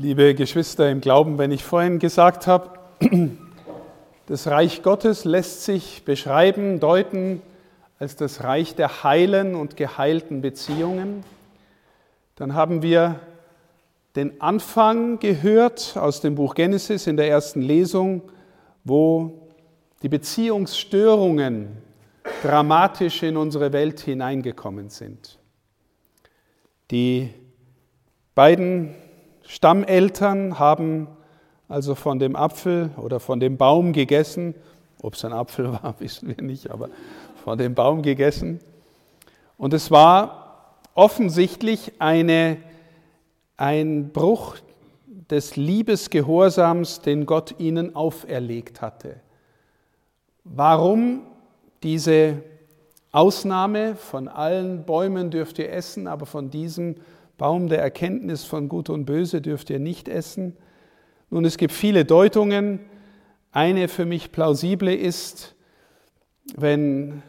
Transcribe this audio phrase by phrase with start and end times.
[0.00, 2.78] Liebe Geschwister im Glauben, wenn ich vorhin gesagt habe,
[4.26, 7.42] das Reich Gottes lässt sich beschreiben, deuten
[7.98, 11.24] als das Reich der heilen und geheilten Beziehungen,
[12.36, 13.18] dann haben wir
[14.14, 18.22] den Anfang gehört aus dem Buch Genesis in der ersten Lesung,
[18.84, 19.48] wo
[20.04, 21.76] die Beziehungsstörungen
[22.44, 25.40] dramatisch in unsere Welt hineingekommen sind.
[26.92, 27.30] Die
[28.36, 28.94] beiden
[29.48, 31.08] Stammeltern haben
[31.68, 34.54] also von dem Apfel oder von dem Baum gegessen.
[35.00, 36.90] Ob es ein Apfel war, wissen wir nicht, aber
[37.44, 38.60] von dem Baum gegessen.
[39.56, 42.58] Und es war offensichtlich eine,
[43.56, 44.56] ein Bruch
[45.30, 49.16] des Liebesgehorsams, den Gott ihnen auferlegt hatte.
[50.44, 51.22] Warum
[51.82, 52.42] diese
[53.12, 53.96] Ausnahme?
[53.96, 56.96] Von allen Bäumen dürft ihr essen, aber von diesem
[57.38, 60.56] Baum der Erkenntnis von Gut und Böse dürft ihr nicht essen.
[61.30, 62.80] Nun, es gibt viele Deutungen.
[63.52, 65.54] Eine für mich plausible ist,
[66.56, 67.22] wenn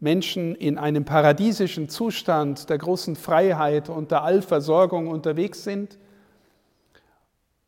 [0.00, 5.98] Menschen in einem paradiesischen Zustand der großen Freiheit und der Allversorgung unterwegs sind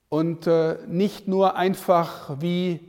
[0.09, 2.81] und äh, nicht nur einfach wie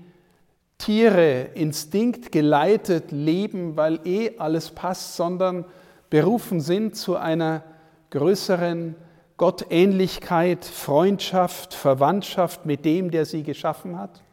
[0.77, 5.65] Tiere instinktgeleitet leben, weil eh alles passt, sondern
[6.09, 7.63] berufen sind zu einer
[8.09, 8.95] größeren
[9.37, 14.23] Gottähnlichkeit, Freundschaft, Verwandtschaft mit dem, der sie geschaffen hat,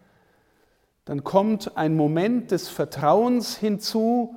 [1.05, 4.37] dann kommt ein Moment des Vertrauens hinzu,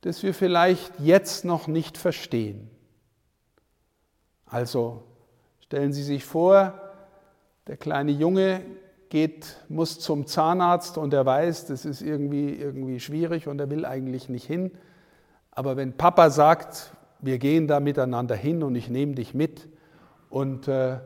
[0.00, 2.68] das wir vielleicht jetzt noch nicht verstehen.
[4.46, 5.04] Also
[5.60, 6.74] stellen Sie sich vor,
[7.66, 8.60] der kleine Junge
[9.08, 13.84] geht, muss zum Zahnarzt und er weiß, das ist irgendwie, irgendwie schwierig und er will
[13.86, 14.72] eigentlich nicht hin.
[15.52, 16.92] Aber wenn Papa sagt,
[17.24, 19.68] wir gehen da miteinander hin und ich nehme dich mit
[20.28, 20.98] und äh, äh,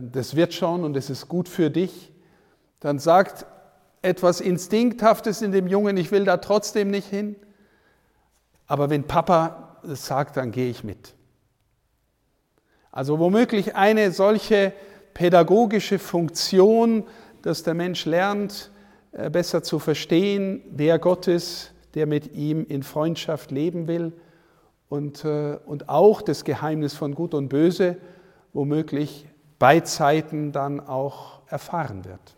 [0.00, 2.12] das wird schon und es ist gut für dich,
[2.80, 3.46] dann sagt
[4.02, 7.36] etwas Instinkthaftes in dem Jungen, ich will da trotzdem nicht hin.
[8.66, 11.14] Aber wenn Papa es sagt, dann gehe ich mit.
[12.90, 14.72] Also womöglich eine solche
[15.14, 17.04] pädagogische Funktion,
[17.42, 18.70] dass der Mensch lernt,
[19.12, 24.12] äh, besser zu verstehen, wer Gott ist, der mit ihm in Freundschaft leben will
[24.88, 27.96] und, äh, und auch das Geheimnis von Gut und Böse
[28.52, 29.26] womöglich
[29.58, 32.36] bei Zeiten dann auch erfahren wird.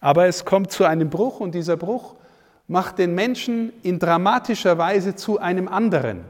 [0.00, 2.14] Aber es kommt zu einem Bruch und dieser Bruch
[2.68, 6.24] macht den Menschen in dramatischer Weise zu einem anderen.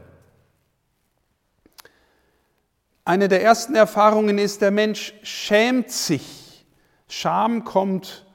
[3.05, 6.65] Eine der ersten Erfahrungen ist, der Mensch schämt sich.
[7.07, 8.25] Scham kommt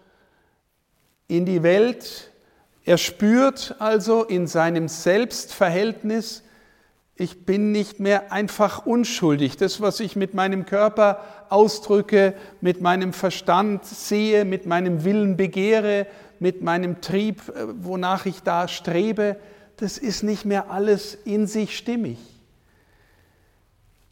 [1.29, 2.31] in die Welt.
[2.85, 6.43] Er spürt also in seinem Selbstverhältnis,
[7.17, 9.57] ich bin nicht mehr einfach unschuldig.
[9.57, 16.07] Das, was ich mit meinem Körper ausdrücke, mit meinem Verstand sehe, mit meinem Willen begehre,
[16.39, 19.37] mit meinem Trieb, äh, wonach ich da strebe,
[19.79, 22.19] das ist nicht mehr alles in sich stimmig.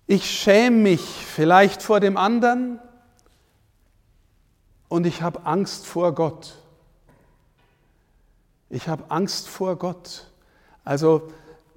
[0.06, 2.78] Ich schäme mich vielleicht vor dem anderen
[4.88, 6.54] und ich habe Angst vor Gott.
[8.70, 10.30] Ich habe Angst vor Gott.
[10.84, 11.30] Also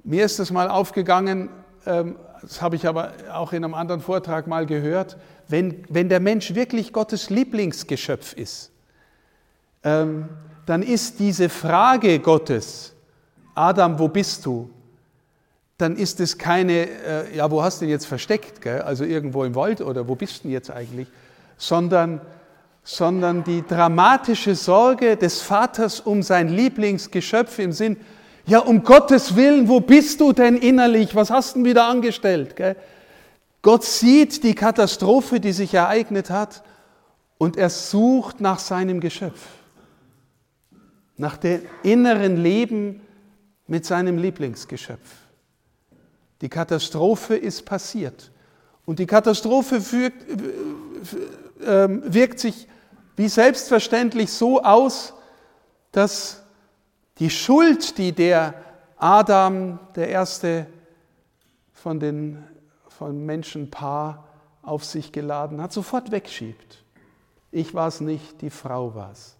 [0.07, 1.49] mir ist das mal aufgegangen,
[1.85, 5.17] ähm, das habe ich aber auch in einem anderen Vortrag mal gehört,
[5.49, 8.71] wenn, wenn der Mensch wirklich Gottes Lieblingsgeschöpf ist,
[9.83, 10.29] ähm,
[10.65, 12.93] dann ist diese Frage Gottes,
[13.53, 14.69] Adam, wo bist du?
[15.77, 18.61] Dann ist es keine, äh, ja, wo hast du ihn jetzt versteckt?
[18.61, 18.81] Gell?
[18.81, 21.07] Also irgendwo im Wald oder wo bist du denn jetzt eigentlich?
[21.57, 22.21] Sondern,
[22.83, 27.97] sondern die dramatische Sorge des Vaters um sein Lieblingsgeschöpf im Sinn,
[28.47, 31.13] ja, um Gottes Willen, wo bist du denn innerlich?
[31.13, 32.55] Was hast du denn wieder angestellt?
[32.55, 32.77] Gell?
[33.61, 36.63] Gott sieht die Katastrophe, die sich ereignet hat,
[37.37, 39.39] und er sucht nach seinem Geschöpf,
[41.17, 43.01] nach dem inneren Leben
[43.67, 45.09] mit seinem Lieblingsgeschöpf.
[46.41, 48.31] Die Katastrophe ist passiert.
[48.85, 50.41] Und die Katastrophe wirkt,
[51.65, 52.67] ähm, wirkt sich
[53.17, 55.13] wie selbstverständlich so aus,
[55.91, 56.43] dass
[57.19, 58.53] die Schuld, die der
[58.97, 60.67] Adam, der erste
[61.73, 62.43] von den
[62.89, 64.23] von Menschenpaar,
[64.63, 66.83] auf sich geladen hat, sofort wegschiebt.
[67.51, 69.35] Ich war es nicht, die Frau war es.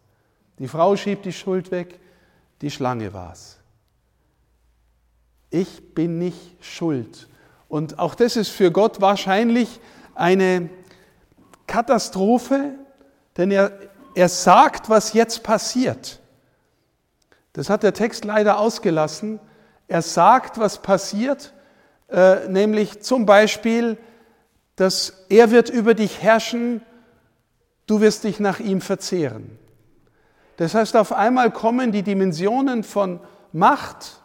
[0.58, 2.00] Die Frau schiebt die Schuld weg,
[2.62, 3.58] die Schlange war es.
[5.50, 7.28] Ich bin nicht schuld.
[7.68, 9.82] Und auch das ist für Gott wahrscheinlich
[10.16, 10.70] eine
[11.68, 12.76] Katastrophe,
[13.36, 13.72] denn er,
[14.16, 16.22] er sagt, was jetzt passiert.
[17.58, 19.40] Das hat der Text leider ausgelassen.
[19.88, 21.56] Er sagt, was passiert,
[22.08, 23.98] äh, nämlich zum Beispiel,
[24.76, 26.84] dass er wird über dich herrschen,
[27.88, 29.58] du wirst dich nach ihm verzehren.
[30.58, 33.22] Das heißt, auf einmal kommen die Dimensionen von
[33.52, 34.22] Macht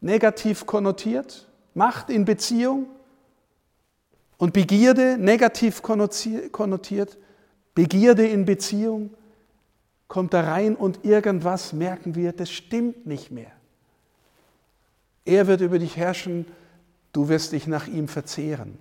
[0.00, 2.86] negativ konnotiert, Macht in Beziehung
[4.36, 7.18] und Begierde negativ konnotiert,
[7.76, 9.14] Begierde in Beziehung
[10.08, 13.52] kommt da rein und irgendwas merken wir, das stimmt nicht mehr.
[15.24, 16.46] Er wird über dich herrschen,
[17.12, 18.78] du wirst dich nach ihm verzehren,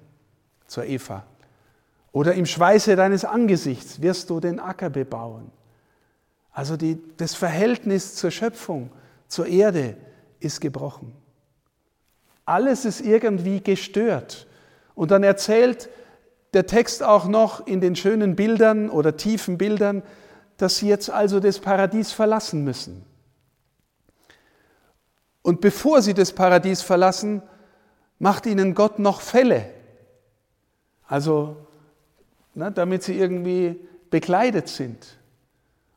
[0.65, 1.25] zur Eva.
[2.13, 5.51] Oder im Schweiße deines Angesichts wirst du den Acker bebauen.
[6.51, 8.89] Also die, das Verhältnis zur Schöpfung,
[9.27, 9.97] zur Erde
[10.39, 11.13] ist gebrochen.
[12.45, 14.47] Alles ist irgendwie gestört.
[14.95, 15.89] Und dann erzählt
[16.53, 20.01] der Text auch noch in den schönen Bildern oder tiefen Bildern,
[20.57, 23.05] dass sie jetzt also das Paradies verlassen müssen.
[25.41, 27.41] Und bevor sie das Paradies verlassen,
[28.19, 29.69] macht ihnen Gott noch Fälle.
[31.07, 31.55] Also,
[32.53, 35.17] ne, damit sie irgendwie bekleidet sind.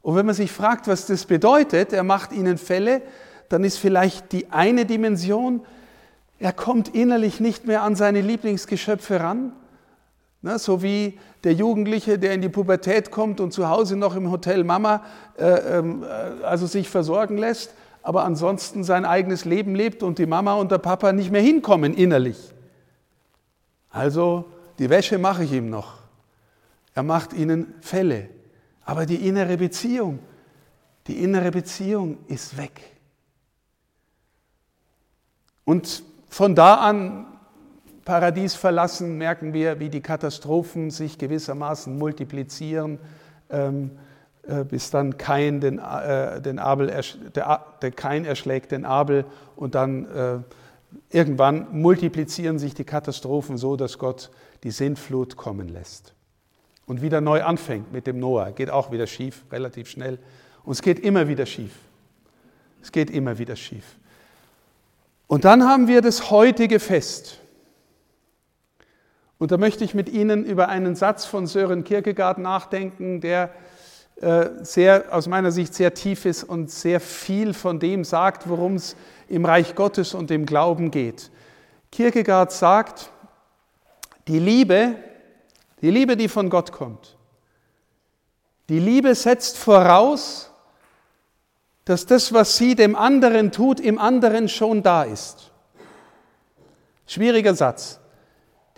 [0.02, 3.02] Und wenn man sich fragt, was das bedeutet, er macht ihnen Fälle,
[3.48, 5.66] dann ist vielleicht die eine Dimension,
[6.38, 9.52] er kommt innerlich nicht mehr an seine Lieblingsgeschöpfe ran,
[10.42, 14.30] ne, so wie der Jugendliche, der in die Pubertät kommt und zu Hause noch im
[14.30, 15.04] Hotel Mama
[15.38, 20.26] äh, ähm, äh, also sich versorgen lässt aber ansonsten sein eigenes Leben lebt und die
[20.26, 22.52] Mama und der Papa nicht mehr hinkommen innerlich.
[23.90, 24.46] Also
[24.78, 25.98] die Wäsche mache ich ihm noch.
[26.94, 28.28] Er macht ihnen Fälle.
[28.84, 30.20] Aber die innere Beziehung,
[31.06, 32.80] die innere Beziehung ist weg.
[35.64, 37.26] Und von da an,
[38.04, 42.98] Paradies verlassen, merken wir, wie die Katastrophen sich gewissermaßen multiplizieren.
[43.50, 43.92] Ähm,
[44.50, 47.02] äh, bis dann Kain den, äh, den Abel,
[47.34, 49.24] der, der Kain erschlägt den Abel
[49.54, 50.38] und dann äh,
[51.10, 54.30] irgendwann multiplizieren sich die Katastrophen so, dass Gott
[54.62, 56.14] die Sintflut kommen lässt.
[56.86, 58.50] Und wieder neu anfängt mit dem Noah.
[58.50, 60.18] Geht auch wieder schief, relativ schnell.
[60.64, 61.76] Und es geht immer wieder schief.
[62.82, 63.84] Es geht immer wieder schief.
[65.26, 67.38] Und dann haben wir das heutige Fest.
[69.40, 73.50] Und da möchte ich mit Ihnen über einen Satz von Sören Kierkegaard nachdenken, der
[74.20, 78.74] äh, sehr, aus meiner Sicht sehr tief ist und sehr viel von dem sagt, worum
[78.74, 78.96] es
[79.28, 81.30] im Reich Gottes und im Glauben geht.
[81.90, 83.10] Kierkegaard sagt,
[84.28, 84.96] die Liebe,
[85.80, 87.16] die Liebe, die von Gott kommt,
[88.68, 90.50] die Liebe setzt voraus,
[91.86, 95.50] dass das, was sie dem anderen tut, im anderen schon da ist.
[97.06, 97.99] Schwieriger Satz.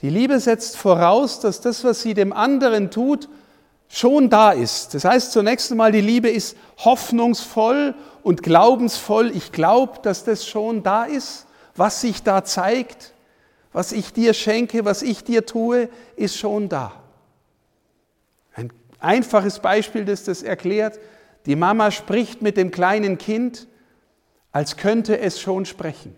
[0.02, 3.28] Die Liebe setzt voraus, dass das, was sie dem anderen tut,
[3.88, 4.94] schon da ist.
[4.94, 9.31] Das heißt zunächst einmal, die Liebe ist hoffnungsvoll und glaubensvoll.
[9.34, 11.46] Ich glaube, dass das schon da ist,
[11.76, 13.12] was sich da zeigt,
[13.72, 16.93] was ich dir schenke, was ich dir tue, ist schon da.
[18.54, 20.99] Ein einfaches Beispiel, das das erklärt.
[21.46, 23.69] Die Mama spricht mit dem kleinen Kind,
[24.50, 26.14] als könnte es schon sprechen.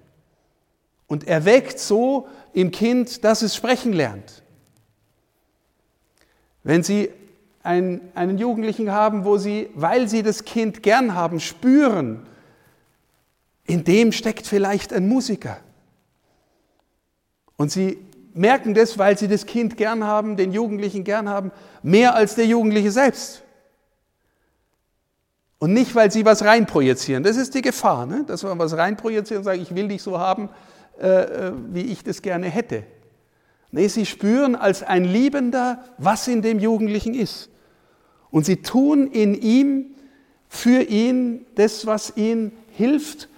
[1.07, 4.43] Und erweckt so im Kind, dass es sprechen lernt.
[6.63, 7.11] Wenn sie
[7.63, 12.27] einen, einen Jugendlichen haben, wo sie, weil sie das Kind gern haben, spüren,
[13.67, 15.59] in dem steckt vielleicht ein Musiker.
[17.57, 17.99] Und sie
[18.35, 22.47] merken das, weil sie das Kind gern haben, den Jugendlichen gern haben, mehr als der
[22.47, 23.43] Jugendliche selbst.
[25.59, 27.23] Und nicht, weil sie was reinprojizieren.
[27.23, 28.25] Das ist die Gefahr, ne?
[28.27, 30.51] dass man was reinprojiziert und sagt, ich will dich so haben,
[31.01, 31.07] äh,
[31.49, 32.85] äh wie ich das gerne hätte.
[33.71, 37.51] Nee, sie spüren als ein Liebender, was in dem Jugendlichen ist.
[38.31, 39.95] Und sie tun in ihm,
[40.49, 43.29] für ihn, das, was ihm hilft,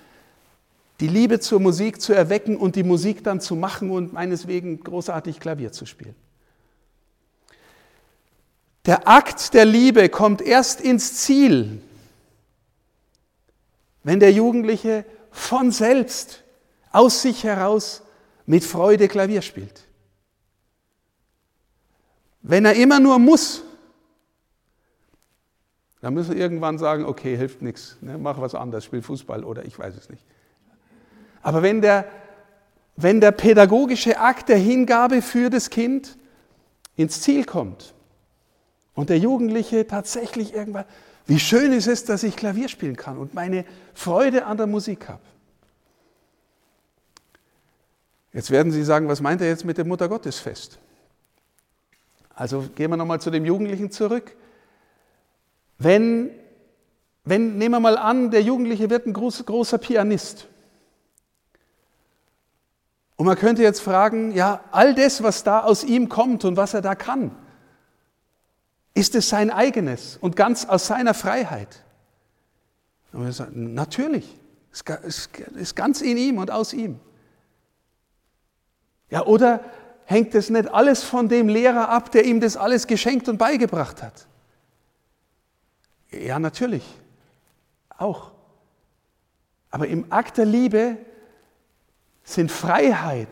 [1.00, 5.40] die Liebe zur Musik zu erwecken und die Musik dann zu machen und meineswegen großartig
[5.40, 6.14] Klavier zu spielen.
[8.84, 11.80] Der Akt der Liebe kommt erst ins Ziel,
[14.04, 16.44] wenn der Jugendliche von selbst
[16.96, 18.02] aus sich heraus
[18.46, 19.84] mit Freude Klavier spielt.
[22.40, 23.62] Wenn er immer nur muss,
[26.00, 29.64] dann müssen wir irgendwann sagen, okay, hilft nichts, ne, mach was anderes, spiel Fußball oder
[29.64, 30.24] ich weiß es nicht.
[31.42, 32.06] Aber wenn der,
[32.96, 36.16] wenn der pädagogische Akt der Hingabe für das Kind
[36.96, 37.92] ins Ziel kommt
[38.94, 40.86] und der Jugendliche tatsächlich irgendwann,
[41.26, 45.08] wie schön ist es, dass ich Klavier spielen kann und meine Freude an der Musik
[45.08, 45.20] habe.
[48.36, 50.78] Jetzt werden Sie sagen, was meint er jetzt mit dem Muttergottesfest?
[52.34, 54.36] Also gehen wir nochmal zu dem Jugendlichen zurück.
[55.78, 56.28] Wenn,
[57.24, 60.48] wenn, nehmen wir mal an, der Jugendliche wird ein groß, großer Pianist.
[63.16, 66.74] Und man könnte jetzt fragen, ja, all das, was da aus ihm kommt und was
[66.74, 67.34] er da kann,
[68.92, 71.82] ist es sein eigenes und ganz aus seiner Freiheit?
[73.14, 74.38] Und wir sagen, natürlich,
[74.72, 77.00] es ist ganz in ihm und aus ihm.
[79.10, 79.60] Ja, oder
[80.04, 84.02] hängt es nicht alles von dem Lehrer ab, der ihm das alles geschenkt und beigebracht
[84.02, 84.26] hat?
[86.10, 86.84] Ja, natürlich,
[87.96, 88.30] auch.
[89.70, 90.96] Aber im Akt der Liebe
[92.24, 93.28] sind Freiheit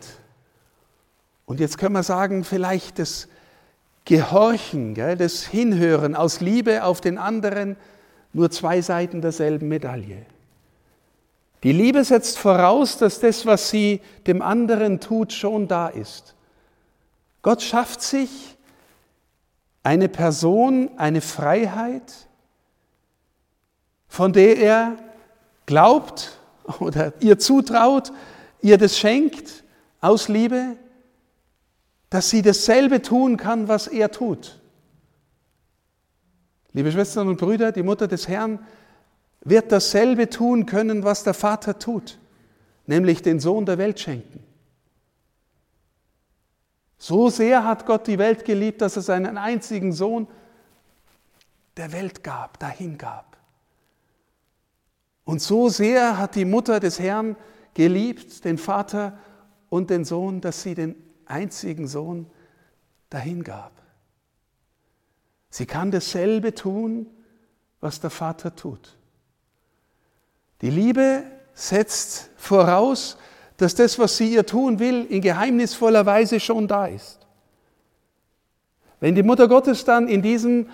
[1.47, 3.29] und jetzt können wir sagen, vielleicht das
[4.05, 7.77] Gehorchen, das Hinhören aus Liebe auf den anderen,
[8.33, 10.27] nur zwei Seiten derselben Medaille.
[11.65, 16.35] Die Liebe setzt voraus, dass das, was sie dem anderen tut, schon da ist.
[17.41, 18.59] Gott schafft sich
[19.83, 22.29] eine Person, eine Freiheit,
[24.09, 24.97] von der er
[25.65, 26.39] glaubt
[26.81, 28.13] oder ihr zutraut,
[28.61, 29.65] ihr das schenkt
[30.03, 30.77] aus Liebe,
[32.11, 34.61] dass sie dasselbe tun kann, was er tut.
[36.73, 38.59] Liebe Schwestern und Brüder, die Mutter des Herrn
[39.45, 42.19] wird dasselbe tun können, was der Vater tut,
[42.87, 44.43] nämlich den Sohn der Welt schenken.
[46.99, 50.27] So sehr hat Gott die Welt geliebt, dass er seinen einzigen Sohn
[51.77, 53.37] der Welt gab, dahin gab.
[55.25, 57.37] Und so sehr hat die Mutter des Herrn
[57.75, 59.19] geliebt, den Vater
[59.69, 60.95] und den Sohn, dass sie den
[61.27, 62.31] einzigen Sohn
[63.11, 63.73] dahin gab.
[65.51, 67.07] Sie kann dasselbe tun,
[67.81, 68.97] was der Vater tut.
[70.65, 73.19] Die Liebe setzt voraus,
[73.59, 77.19] dass das, was sie ihr tun will, in geheimnisvoller Weise schon da ist.
[78.99, 80.71] Wenn die Mutter Gottes dann in diesem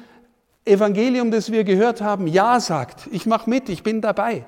[0.65, 4.45] Evangelium, das wir gehört haben, Ja sagt, ich mache mit, ich bin dabei,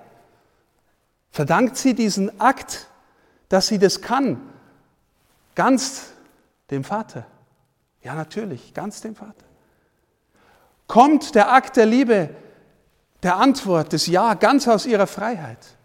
[1.33, 2.87] verdankt sie diesen Akt,
[3.49, 4.41] dass sie das kann,
[5.57, 6.13] ganz
[6.71, 7.27] dem Vater.
[8.05, 9.45] Ja, natürlich, ganz dem Vater.
[10.87, 12.31] Kommt der Akt der Liebe,
[13.23, 15.77] der Antwort des Ja ganz aus ihrer Freiheit?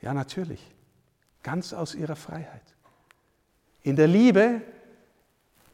[0.00, 0.60] Ja, natürlich,
[1.42, 2.62] ganz aus ihrer Freiheit.
[3.82, 4.60] In der Liebe,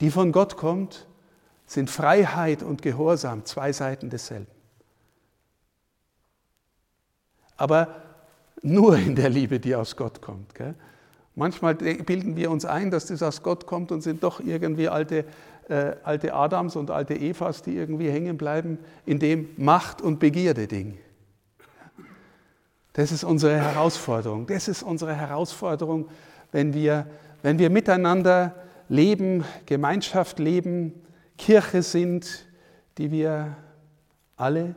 [0.01, 1.07] die von Gott kommt,
[1.67, 4.47] sind Freiheit und Gehorsam zwei Seiten desselben.
[7.57, 8.03] Aber
[8.63, 10.55] nur in der Liebe, die aus Gott kommt.
[10.55, 10.75] Gell?
[11.35, 15.25] Manchmal bilden wir uns ein, dass das aus Gott kommt und sind doch irgendwie alte,
[15.73, 20.99] äh, alte Adams und alte Evas, die irgendwie hängen bleiben in dem Macht- und Begierde-Ding.
[22.93, 24.47] Das ist unsere Herausforderung.
[24.47, 26.11] Das ist unsere Herausforderung,
[26.51, 27.07] wenn wir,
[27.41, 28.55] wenn wir miteinander
[28.91, 30.93] leben, Gemeinschaft leben,
[31.39, 32.45] Kirche sind,
[32.99, 33.57] die wir
[34.37, 34.75] alle,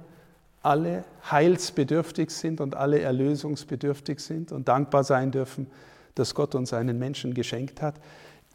[0.61, 5.67] alle heilsbedürftig sind und alle erlösungsbedürftig sind und dankbar sein dürfen,
[6.13, 7.95] dass Gott uns einen Menschen geschenkt hat,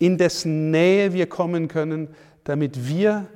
[0.01, 2.09] in dessen Nähe wir kommen können,
[2.45, 3.27] damit wir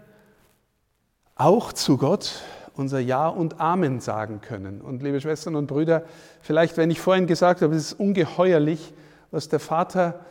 [1.35, 2.43] auch zu Gott
[2.75, 4.81] unser Ja und Amen sagen können.
[4.81, 6.05] Und liebe Schwestern und Brüder,
[6.41, 8.93] vielleicht, wenn ich vorhin gesagt habe, es ist ungeheuerlich,
[9.31, 10.25] was der Vater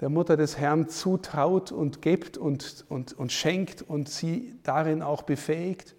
[0.00, 5.22] der Mutter des Herrn zutraut und gibt und, und, und schenkt und sie darin auch
[5.22, 5.94] befähigt.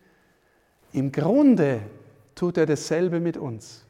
[0.93, 1.81] Im Grunde
[2.36, 3.86] tut er dasselbe mit uns.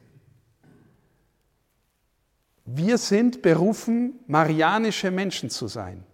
[2.64, 6.04] Wir sind berufen, marianische Menschen zu sein.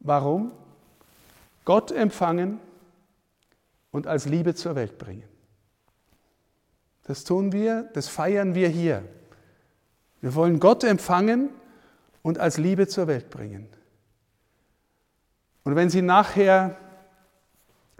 [0.00, 0.52] Warum?
[1.64, 2.60] Gott empfangen
[3.90, 5.28] und als Liebe zur Welt bringen.
[7.04, 9.02] Das tun wir, das feiern wir hier.
[10.20, 11.50] Wir wollen Gott empfangen
[12.22, 13.68] und als Liebe zur Welt bringen.
[15.64, 16.76] Und wenn Sie nachher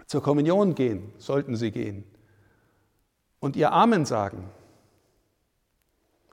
[0.05, 2.03] zur Kommunion gehen, sollten Sie gehen,
[3.39, 4.49] und Ihr Amen sagen,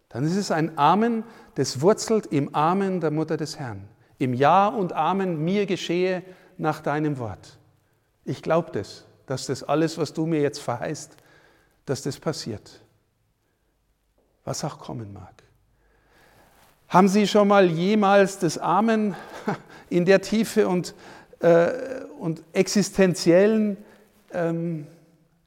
[0.08, 3.88] dann ist es ein Amen, das wurzelt im Amen der Mutter des Herrn.
[4.18, 6.22] Im Ja und Amen, mir geschehe
[6.58, 7.58] nach deinem Wort.
[8.24, 11.16] Ich glaube das, dass das alles, was du mir jetzt verheißt,
[11.84, 12.80] dass das passiert.
[14.44, 15.32] Was auch kommen mag.
[16.88, 19.14] Haben Sie schon mal jemals das Amen
[19.90, 20.94] in der Tiefe und,
[21.40, 21.68] äh,
[22.18, 23.76] und existenziellen
[24.32, 24.86] ähm,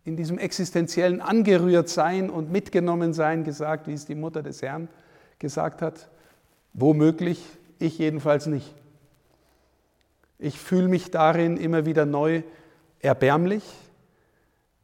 [0.09, 4.87] in diesem existenziellen Angerührtsein und Mitgenommensein gesagt, wie es die Mutter des Herrn
[5.37, 6.09] gesagt hat?
[6.73, 7.43] Womöglich,
[7.79, 8.75] ich jedenfalls nicht.
[10.37, 12.43] Ich fühle mich darin immer wieder neu
[12.99, 13.63] erbärmlich,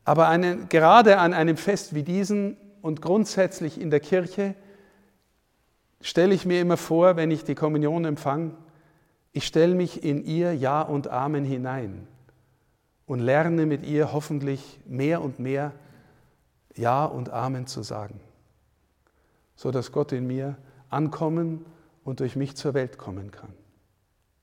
[0.04, 4.56] aber einen, gerade an einem Fest wie diesem und grundsätzlich in der Kirche
[6.02, 8.52] stelle ich mir immer vor, wenn ich die Kommunion empfange,
[9.34, 12.08] ich stelle mich in ihr Ja und Amen hinein
[13.06, 15.74] und lerne mit ihr hoffentlich mehr und mehr
[16.76, 18.20] Ja und Amen zu sagen,
[19.56, 20.58] so dass Gott in mir
[20.90, 21.66] ankommen
[22.06, 23.52] und durch mich zur Welt kommen kann.